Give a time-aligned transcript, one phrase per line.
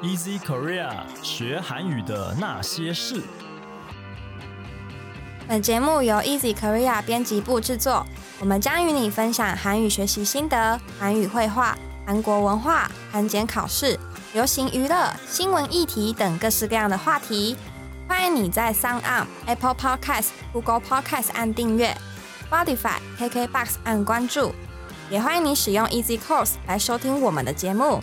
[0.00, 0.92] Easy Korea
[1.24, 3.20] 学韩语的那些事。
[5.48, 8.06] 本节目由 Easy Korea 编辑部制作，
[8.38, 11.76] 我们将与你分享韩语学习心得、韩语绘画、
[12.06, 13.98] 韩国文化、韩检考试、
[14.34, 17.56] 流行娱乐、新闻议题等各式各样的话题。
[18.06, 21.92] 欢迎你在 Sound On、Apple Podcast、Google Podcast 按订阅
[22.48, 24.54] ，Spotify、KKBox 按关注，
[25.10, 28.00] 也欢迎你使用 Easy Course 来收听我们的节目。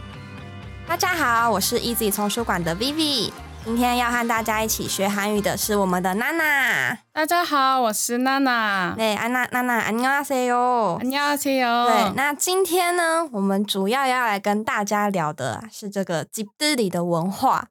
[0.87, 3.30] 大家好，我是 Easy 丛书馆的 Vivi，
[3.65, 6.98] 今天要和大家一起学韩语的是我们的娜娜。
[7.12, 8.95] 大家好，我是娜娜。
[8.97, 10.98] 对，安娜娜娜，안녕하세요。
[11.01, 11.87] 안녕하세요。
[11.87, 17.69] 对，那今天呢，我们主要要来跟大家聊的是这个吉德里的文化。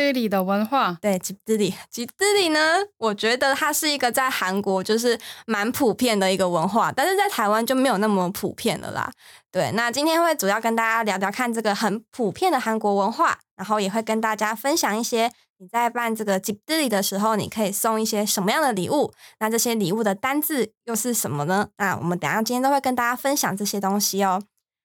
[0.00, 9.12] 这里的文化，对吉德里，吉德里呢，我觉得它是一个在韩国就是蛮普遍的一个文化，但是在台湾就没有那么普遍了啦。
[9.52, 21.68] 对，那今天会主要跟大家聊聊看这个很普遍的韩国文化，然后也会跟大家分享一些你在办这个吉德里的时候，你可以送一些什么样的礼物，那这些礼物的单字又是什么呢？
[21.76, 24.42] 那我们等下今天都会跟大家分享这些东西哦。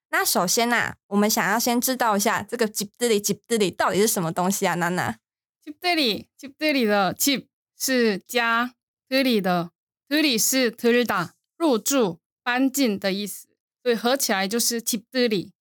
[0.09, 4.75] 那首先呐，我们想要先知道一下这个吉德里吉德里到底是什么东西啊？
[4.75, 5.17] 娜娜，
[5.63, 7.47] 吉德里吉德里的吉
[7.77, 8.73] 是家，
[9.09, 9.71] 这里的
[10.07, 13.47] 这里是德里达入住搬进的意思，
[13.83, 15.51] 所以合起来就是吉德里。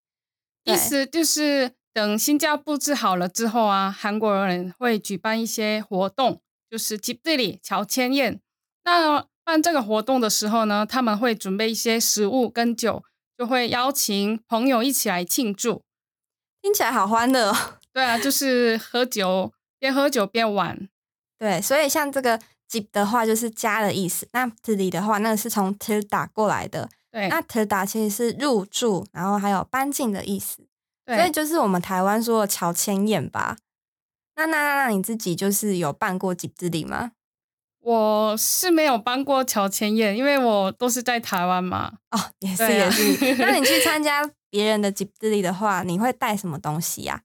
[0.64, 8.40] 意思就是等新家布置好了之后啊，韩国人会举办一些活动，就是吉德里乔迁宴。
[8.84, 13.02] 那办这个活动的时候呢，他们会准备一些食物跟酒。
[13.36, 15.82] 就会邀请朋友一起来庆祝，
[16.62, 17.52] 听起来好欢乐。
[17.92, 20.88] 对啊，就是喝酒，边喝酒边玩。
[21.38, 26.88] 对，所以像这个“吉”的话就是家的意思，那这里的话，那个是从 “ter” 打过来的。
[27.10, 30.66] 对，那 “ter” 打其实是入住，然后还有搬进的意思。
[31.04, 33.56] 对，所以就是我们台湾说的乔迁宴吧。
[34.36, 37.12] 那那那那你自己就是有办过吉之礼吗？
[37.84, 41.92] 我是没有帮过乔千燕，因为我都是在台湾嘛。
[42.10, 43.34] 哦，也是也是。
[43.36, 47.20] 那你去参加别人的吉日礼的话，你会带什么东西呀？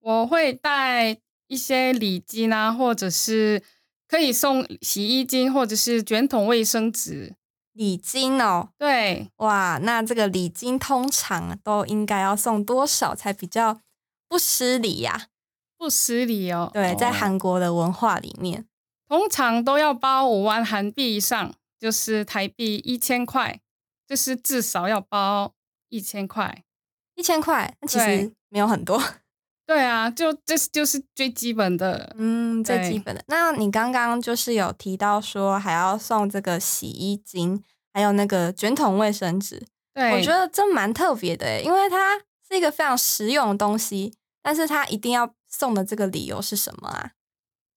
[0.00, 1.16] 我会带
[1.46, 3.62] 一些礼金啊，或者是
[4.08, 7.36] 可以送洗衣巾，或者是卷筒卫生纸。
[7.72, 13.80] 礼金哦，对，哇，那这个礼金通常都应该要送多少才比较
[14.28, 15.28] 不失礼呀？
[15.78, 16.68] 不失礼哦。
[16.74, 18.66] 对，在韩国的文化里面。
[19.10, 23.60] 通常都要包五万韩币以上，就是台币一千块，
[24.06, 25.52] 就是至少要包
[25.88, 26.62] 一千块。
[27.16, 29.02] 一千块，那其实没有很多。
[29.66, 33.24] 对啊，就这就是最基本的，嗯，最基本的。
[33.26, 37.60] 那你刚刚就是有提到说还要送这个洗衣巾，
[37.92, 39.66] 还有那个卷筒卫生纸。
[39.92, 42.16] 对，我觉得这蛮特别的，因为它
[42.48, 47.10] 是一个非常实用的东西，但是它一定要送的这个理由是什么啊？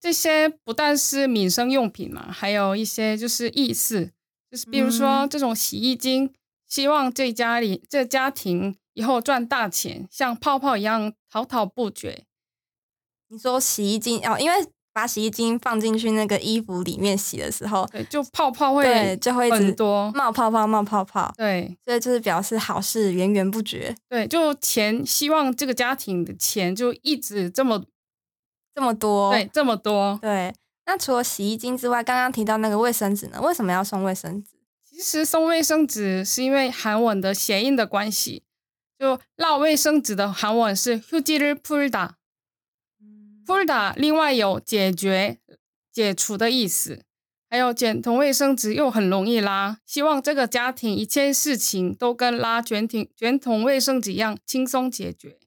[0.04, 4.10] 这些不但是民生用品嘛，还有一些就是意思，
[4.50, 6.30] 就是比如说这种洗衣精，
[6.68, 12.24] 希望这家里这家庭以后赚大钱，像泡泡一样滔滔不绝。
[13.28, 14.54] 你说洗衣精哦，因为
[14.92, 23.96] 把洗衣精放进去那个衣服里面洗的时候，对，就泡泡会对就会很多冒泡泡冒泡泡，对，所以就是表示好事源源不绝。
[24.10, 27.82] 对，就钱希望这个家庭的钱就一直这么。
[28.73, 30.53] 这么多，对，这么多，对。
[30.85, 33.39] 那除了洗衣精之外，刚刚提到那个卫生纸呢？
[33.41, 34.51] 为什么要送卫生纸？
[34.89, 38.41] 其实送卫生纸是因为韩文的谐音的关系，
[38.97, 42.13] 就绕卫生纸的韩文是휴지를풀 다，
[43.45, 43.93] 풀 다。
[43.95, 45.37] 另外有解决、
[45.91, 47.03] 解除的意思，
[47.51, 55.37] 还有卷筒卫生纸又很容易拉，希望这个家庭一切事情都跟拉卷筒卷筒卫生纸一样轻松解决。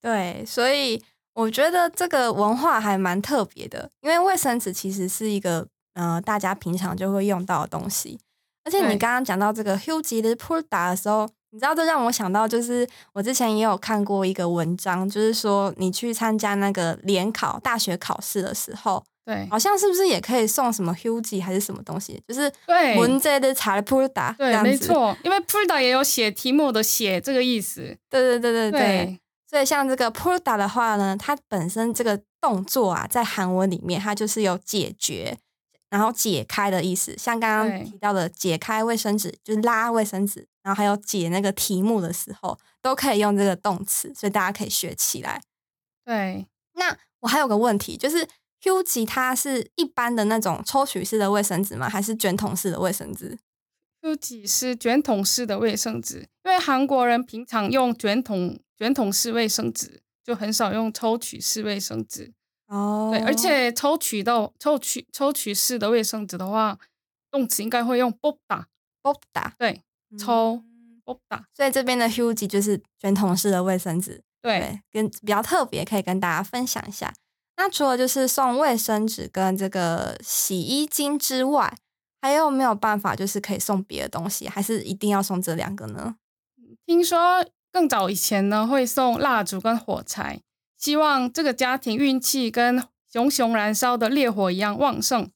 [0.00, 1.04] 对，所以。
[1.37, 8.19] 我觉得这个文化还蛮特别的，因为卫生纸其实是一个呃大家平常就会用到的东西。
[8.65, 22.19] 而且你刚刚讲到这个 huge 的 p u r d a 的时候，你知道这让我想到，就是我之前也有看过一个文章，就是说你去参加那个联考大学考试的时候，对，好像是不是也可以送什么 huge 还是什么东西？
[22.27, 27.95] 就是对文字的查 p u r d a 对，没错，因为 p u r d a 也有写题目的写这个意思。
[28.09, 29.19] 对对对对对。
[29.49, 35.37] 所以像这个 purda 的话呢，它本身这个动作啊，在韩文里面它就是有解决，
[35.89, 37.17] 然后解开的意思。
[37.17, 45.41] 像刚刚提到的解开卫生纸，就是拉卫生纸，然后还有解那个题目的时候，都可以用这个动词，所以大家可以学起来。
[46.03, 48.27] 对，那我还有个问题，就是
[48.61, 51.87] Hugi 它是一般的那种抽取式的卫生纸吗？
[51.87, 53.39] 还是卷筒式的卫生纸
[54.01, 58.59] ？Hugi 是卷筒式的卫生纸，因为韩国人平常用卷筒。
[58.77, 62.33] 卷筒式卫生纸就很少用抽取式卫生纸。
[62.67, 66.77] 哦，对，而且抽取到抽取抽取式的卫生纸的话，
[67.31, 68.67] 动词应该会用 b 打
[69.01, 69.81] ，b 打对，
[70.19, 70.61] 抽
[71.05, 77.13] “bob 打，所以这边的 huge 就是卷筒式的卫生纸，对，对，跟比较特别，可以跟大家分享一下。
[77.55, 81.73] 那除了就是送卫生纸跟这个洗衣精之外，
[82.21, 84.47] 还有没有办法就是可以送别的东西？
[84.49, 86.17] 还是一定要送这两个呢？
[86.85, 87.45] 听说
[87.77, 90.41] 更早以前呢，会送蜡烛跟火柴，
[90.79, 95.29] 希望这个家庭运气跟熊熊燃烧的烈火一样旺盛。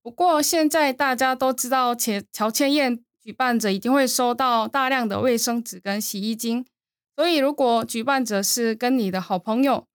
[0.00, 6.64] 不过现在大家都知道，且乔迁宴举办者一定会收到大量的卫生纸跟洗衣精，
[7.16, 9.88] 所以如果举办者是跟你的好朋友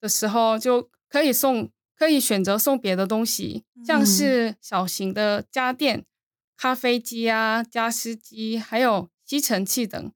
[0.00, 1.68] 的时候，就可以送，
[1.98, 6.04] 可以选择送别的东西，像是小型的家电、
[6.56, 10.12] 咖啡机啊、加湿机，还有吸尘器等。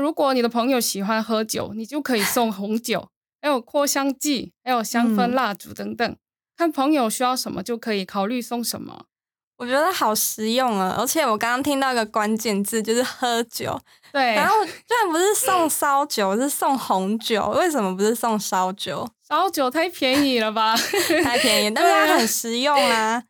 [0.00, 3.08] 如果你的朋友喜欢喝酒，你就可以送红酒，
[3.40, 6.16] 还有扩香剂，还有香氛嗯蜡烛等等。
[6.56, 9.04] 看朋友需要什么，就可以考虑送什么。
[9.58, 10.94] 我觉得好实用啊！
[10.96, 13.76] 而且我刚刚听到一个关键字，就是喝酒。
[14.12, 14.70] 对，然后居
[15.02, 19.08] 然不是送 烧酒，是送红酒，为什么不是送烧酒？
[19.28, 20.76] 烧酒太便宜了吧？
[21.24, 23.20] 太便宜， 但是它很实用啊。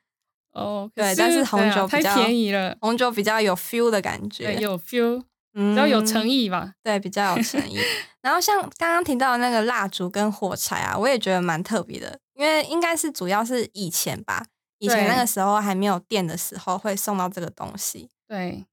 [0.52, 5.24] 哦，可对但是红对啊太酒比较便宜了，红酒比较有 feel 的感觉，有 feel，嗯
[5.57, 6.73] 比较有诚意吧。
[6.83, 7.77] 对，比较有诚意。
[8.21, 14.45] 然后像刚刚提到的那个蜡烛跟火柴啊，我也觉得蛮特别的，因为应该是主要是以前吧，
[14.79, 18.09] 以前对那个时候还没有电的时候会送到这个东西。
[18.27, 18.65] 对，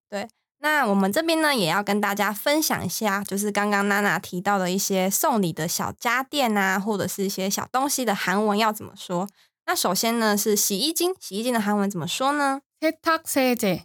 [0.61, 9.29] 那我们这边呢，也要跟大家分享一下，就是刚刚娜娜提到的一些送礼的小家电啊，或者是一些小东西的韩文要怎么说。
[9.67, 12.61] 那首先呢是洗衣精，洗衣精的韩文怎么说呢？
[12.81, 13.83] 세탁세제、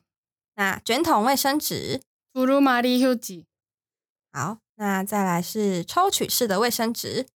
[0.56, 2.02] 那卷筒卫生纸，
[2.34, 3.46] 두루마리 휴지、
[4.32, 7.28] 好，那再来是抽取式的卫生纸，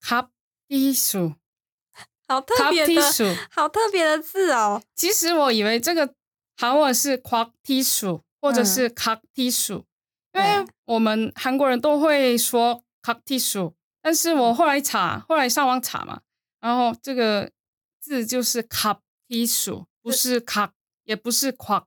[0.00, 1.36] 갑티슈、
[2.26, 4.82] 好特 갑 别 티슈 的，好特别的字哦。
[4.94, 6.14] 其实我以为这个
[6.56, 9.84] 韩文是 곽티슈或者是 각티슈，
[10.32, 16.22] 因为对我们韩国人都会说 각티슈，但是我后来查，后来上网查嘛，
[16.60, 17.52] 然后这个
[18.00, 20.70] 字就是 갑티슈，不是 각，
[21.04, 21.84] 也不是 곽，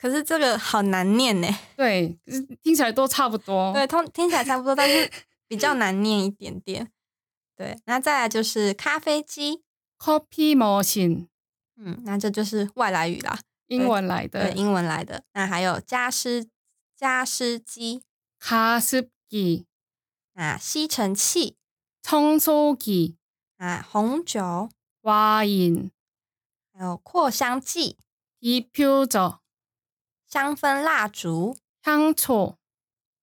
[0.00, 1.48] 可是这个好难念呢。
[1.76, 3.72] 对，可是听起来都差不多。
[3.72, 5.10] 对，通听起来差不多，但是
[5.48, 6.90] 比较难念一点点。
[7.56, 9.62] 对，那再来就是咖啡机，
[9.98, 11.28] 커피 머신
[11.76, 13.38] 嗯，那这就是外来语啦。
[13.68, 15.24] 英文来对，的英文来的。
[15.32, 16.48] 那还有加湿
[16.94, 18.02] 加湿机，
[18.40, 19.64] 가습기、
[20.34, 21.56] 啊，吸尘器，
[22.02, 23.16] 청소기、
[23.56, 24.68] 啊，红酒，
[25.02, 25.90] 와인、
[26.72, 27.96] 还有扩香剂，
[28.40, 29.38] 디퓨저、
[30.31, 31.57] 香氛蜡烛。
[31.83, 32.57] 香草、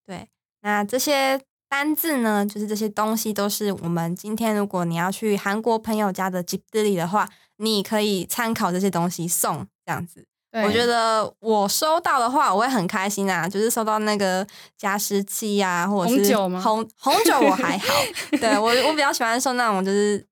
[0.05, 0.27] 对，
[0.63, 1.39] 那这些
[1.69, 10.25] 单字呢，就是这些东西都是我们今天如果你要去韩国朋友家的吉德里的话，你可以参考这些东西送这样子。
[10.51, 14.45] 我觉得我收到的话，我会很开心啊，就是收到那个
[14.77, 17.93] 加湿器啊，或者是红酒吗红红酒我还好，
[18.41, 20.27] 对我我比较喜欢收那种就是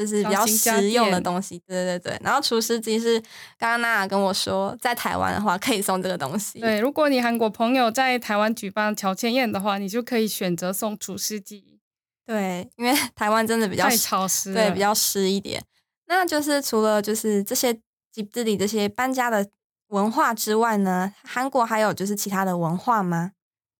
[0.00, 2.18] 就是比较实用的东西，对对对。
[2.24, 3.20] 然后厨师机是
[3.58, 11.78] 刚刚娜娜跟我说，在台湾的话可以送这个东西，对，如果你韩国朋友在台湾举办乔迁宴的话，你就可以选择送厨师机，
[12.24, 15.62] 对，因为台湾真的比较潮湿，对，比较湿一点。
[16.06, 17.78] 那就是除了就是这些
[18.10, 19.46] 吉布里这些搬家的
[19.88, 23.32] 文化之外呢，韩国还有就是其他的文化吗？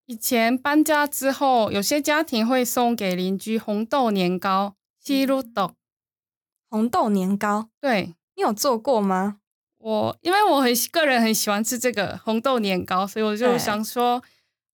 [0.05, 5.73] 以前搬家之后，有些家庭会送给邻居红豆年糕、西鲁豆。
[6.71, 8.15] 红豆年糕，对。
[8.37, 9.37] 你有做过吗？
[9.79, 14.23] 我，因为我很个人很喜欢吃这个红豆年糕，所以我就想说，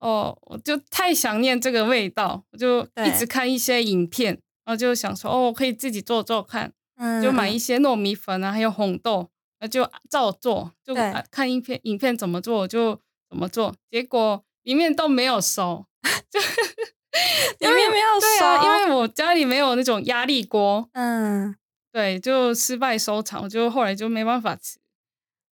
[0.01, 4.35] 哦，我就太想念这个味道，我就一直看一些影片，
[4.65, 10.95] 然后就想说，哦，我可以自己做做看，嗯就买一些糯米粉啊，还有红豆，那就照做，就
[11.31, 12.99] 看影片影片怎么做我就
[13.31, 15.87] 怎么做，结果里面都没有熟，
[16.31, 16.39] 就
[17.67, 21.55] 里面没有熟，对啊，因为我家里没有那种压力锅，嗯，
[21.95, 24.79] 对，就失败收场，我就后来就没办法吃。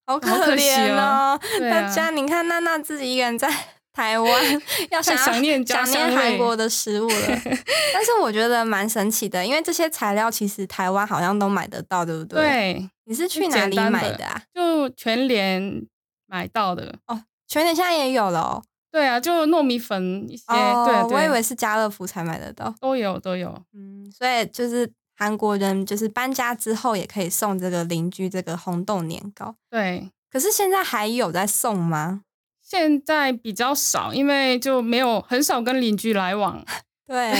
[0.04, 1.38] 好好可惜怜哦。
[1.56, 3.48] 对啊，大家你看娜娜自己一个人在
[3.94, 7.26] 台湾，要想要想念家想念韩国的食物了。
[7.94, 12.42] 但是我觉得蛮神奇的，因为这些材料其实台湾好像都买得到，对不对？。
[12.42, 14.42] 对，你是去哪里买的啊？
[14.52, 15.86] 就全联
[16.26, 17.22] 买到的哦。
[17.46, 18.64] 全联现在也有了哦。
[18.90, 22.74] 对啊，就糯米粉一些，哦，对对，我以为是家乐福才买得到。
[22.80, 23.48] 都有都有。
[23.74, 29.54] 嗯，所以就是韩国人就是搬家之后也可以送这个邻居这个红豆年糕。
[29.70, 32.22] 对，可是现在还有在送吗？
[32.62, 36.64] 现在比较少，因为就没有很少跟邻居来往。
[37.06, 37.30] 对，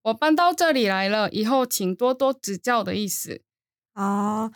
[0.02, 3.42] 我搬到这里来了，以后请多多指教的意思。
[3.94, 4.52] 哦，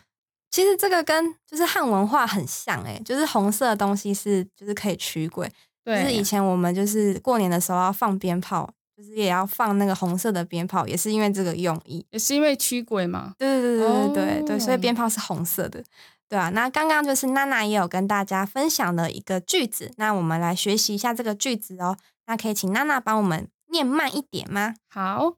[0.51, 5.51] 其实这个跟就是汉文化很像诶、就是红色的东西是就是可以驱鬼，
[5.83, 12.05] 就是对，以前我们就是过年的时候要放鞭炮， 就是也要放那个红色的鞭炮，也是因为这个用意。
[12.11, 13.33] 也是因为驱鬼嘛。
[13.37, 15.83] 对对对对对对对，所以哦鞭炮是红色的，
[16.29, 16.49] 对啊。
[16.49, 21.97] 那刚刚就是娜娜也有跟大家分享了一个句子，那我们来学习一下这个句子哦。
[22.27, 24.75] 那可以请娜娜帮我们念慢一点吗？
[24.89, 25.37] 好,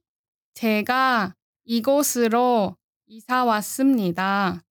[0.54, 1.34] 제가
[1.66, 2.76] 이곳으로
[3.08, 4.64] 이사 왔습니다.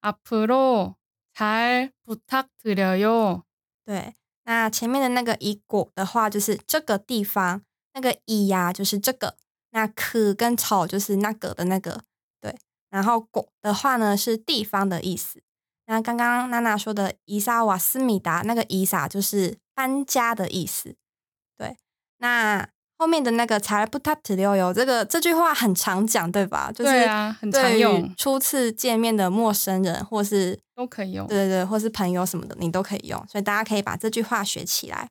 [0.00, 0.96] 앞으로
[1.34, 3.42] 잘 부탁드려요.
[3.84, 4.14] 对，
[4.44, 7.62] 那前面的那个以果的话，就是这个地方，
[7.95, 9.35] 那个以呀、就是这个，
[9.71, 12.03] 那可跟草就是那个的那个，
[12.39, 12.55] 对。
[12.91, 15.41] 然后果的话呢是地方的意思。
[15.87, 20.95] 那刚刚娜娜说的伊萨瓦斯米达那个伊萨就是搬家的意思，
[21.57, 21.77] 对。
[22.17, 26.71] 那后面的那个查尔布塔特溜油这个这句话很常讲，对吧？
[26.71, 31.27] 就是对啊很常用初次见面的陌生人或是都可以用。
[31.27, 35.09] 对对对，或是朋友什么的，你都可以用，所以大家可以把这句话学起来。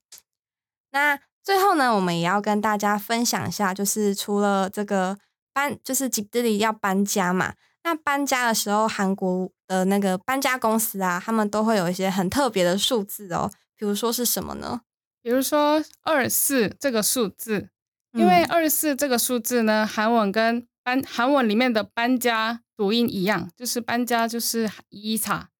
[0.92, 5.18] 那最后呢，我们也要跟大家分享一下，就是除了这个
[5.52, 7.52] 搬，就是吉德里要搬家嘛，
[7.84, 14.80] 那搬家的时候，韩国的那个搬家公司啊，他们都会有一些很特别的数字哦，比如说是什么呢？
[15.22, 17.68] 比如说二四这个数字，
[18.12, 25.50] 因为嗯二四这个数字呢，韩文跟搬韩文里面的搬家读音一样，就是搬家就是一查。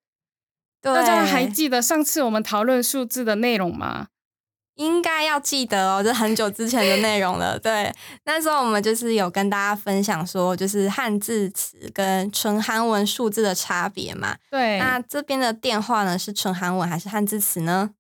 [0.81, 4.09] 对大家还记得上次我们讨论数字的内容吗？
[4.75, 7.59] 应该要记得哦，这很久之前的内容了。
[7.59, 14.37] 对，那时候我们就是有跟大家分享说，就是汉字词跟纯韩文数字的差别嘛。
[14.51, 17.95] 对，那这边的电话呢是纯韩文还是汉字词呢？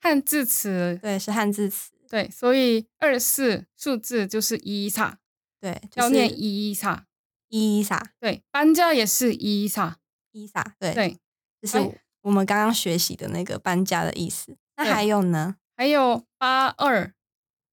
[0.00, 1.90] 汉字词对，是汉字词。
[2.10, 5.18] 对，所以二四数字就是一叉，
[5.60, 7.04] 对，就要念一一叉，
[7.48, 9.96] 一叉对，搬家也是一叉，
[10.32, 11.16] 一叉，对，对，
[11.62, 11.90] 就是哎
[12.22, 14.56] 我们刚刚学习的那个搬家的意思。
[14.76, 15.56] 那对还有呢？
[15.82, 17.12] 还有八二，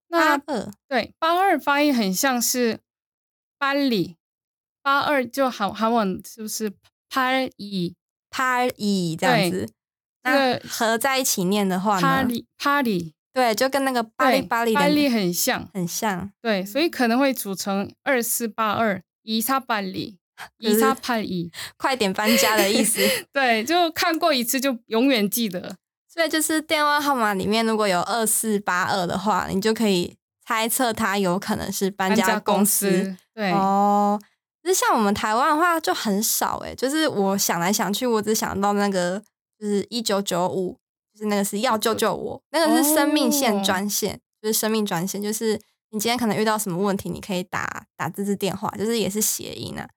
[0.08, 2.80] 那八二对八二发音很像是
[3.60, 4.18] 班里，
[4.82, 6.74] 八二就韩韩文是不是
[7.08, 7.94] 拍一
[8.32, 9.72] 帕伊这样子。
[10.24, 12.02] 那个合在一起念的话呢？
[12.02, 16.32] 帕里帕里，对，就跟那个巴黎对巴黎巴黎很像，很像。
[16.42, 20.18] 对，所以可能会组成二四八二一叉班里
[20.58, 23.02] 可是一叉帕一，快点搬家的意思。
[23.32, 25.78] 对，就看过一次就永远记得。
[26.20, 33.16] 所以就是电话号码里面如果有二四八二的话，你就可以猜测它有可能是搬家公司。
[33.34, 34.20] 对，哦，
[34.62, 39.24] 就是像我们台湾的话就很少诶，就是我想来想去，我只想到那个
[39.58, 40.78] 就是一九九五，
[41.14, 45.54] 就是那个是要救救我，那个是生命线哦专线，就是生命专线，就是
[45.92, 49.88] 你今天可能遇到什么问题，你可以打打这支电话，就是也是谐音啊。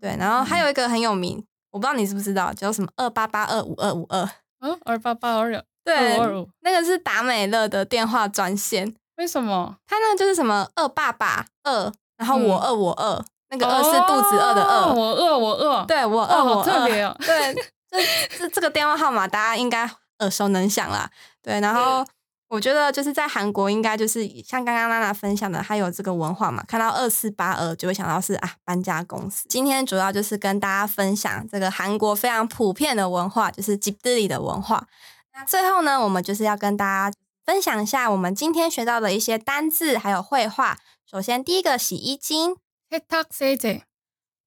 [0.00, 4.26] 对，然后还有一个很有名，我不知道你知不知道，叫什么二八八二五二五二，
[4.66, 9.76] 嗯，二八八二对，二五，那个是达美乐的电话专线，为什么？
[9.86, 15.84] 他那个就是什么二爸爸二，然后我嗯二我饿，那个饿是肚子饿的哦饿，我饿，我饿。
[15.84, 17.16] 对我二哦，我饿特，别哦。
[17.20, 17.54] 对，
[17.88, 21.08] 这这这个电话号码大家应该耳熟能详啦。
[21.40, 22.04] 对，然 后
[22.49, 29.47] 我觉得就是在韩国，应该就是像刚刚娜娜分享的，还有这个文化嘛，看到二四八二就会想到是啊搬家公司。
[29.47, 34.87] 今天主要就是跟大家分享这个韩国非常普遍的文化，就是吉德里的文化。
[35.33, 40.77] 那最后呢，我们就是要跟大家分享一下我们今天学到的一些单字还有绘画。
[41.09, 42.57] 首先，第一个洗衣巾、
[42.89, 43.83] 세탁세제、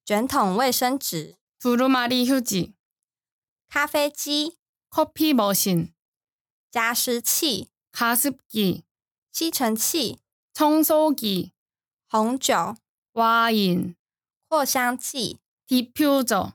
[0.05, 2.75] 卷筒卫生纸、 두루마리 휴지、
[3.71, 4.59] 咖啡机、
[4.91, 5.95] 커피 머신、
[6.71, 8.85] 加湿器、 가습기、
[9.33, 10.19] 吸尘器、
[10.53, 11.53] 청소기、
[12.09, 12.77] 红酒、
[13.13, 13.97] 와인、
[14.49, 16.55] 扩香剂、 디퓨저、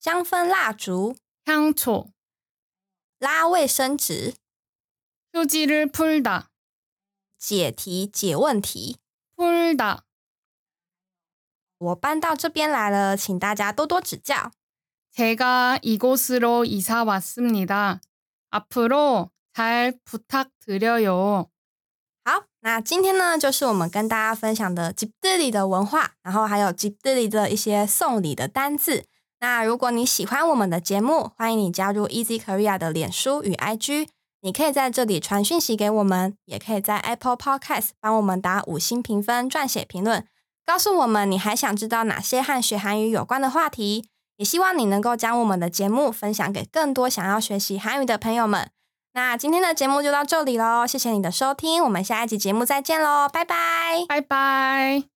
[0.00, 2.12] 香氛蜡烛、 향초,
[3.18, 4.34] 拉卫生纸、
[5.32, 6.48] 휴지를 풀다,
[7.38, 8.96] 解题解问题。
[9.36, 10.00] 풀다,
[11.78, 14.52] 我搬到这边来了，请大家多多指教。
[15.12, 18.00] 제가 이곳으로 이사 왔습니다.
[18.50, 21.48] 앞으로 잘 부탁드려요.
[22.24, 29.04] 好，那今天呢，就是我们跟大家分享的吉布里的文化，然后还有吉布里的一些送礼的单字。
[29.40, 34.08] 那如果你喜欢我们的节目，欢迎你加入 Easy Korea 的脸书与 IG，
[34.42, 40.26] 你可以在这里传讯息给我们，也可以在 Apple Podcast 帮我们打五星评分、撰写评论，
[40.66, 44.06] 告诉我们你还想知道哪些和学韩语有关的话题。
[44.36, 48.70] 也希望你能够将我们的节目分享给更多想要学习韩语的朋友们。
[49.15, 53.55] 那今天的节目就到这里喽，谢谢你的收听，我们下一集节目再见喽，拜拜。
[54.09, 55.14] 拜拜。